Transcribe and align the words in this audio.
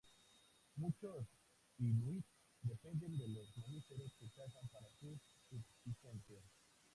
Muchos 0.77 1.27
inuit 1.77 2.25
dependen 2.63 3.15
de 3.19 3.27
los 3.27 3.55
mamíferos 3.55 4.11
que 4.17 4.31
cazan 4.31 4.67
para 4.69 4.87
su 4.99 5.15
subsistencia. 5.47 6.41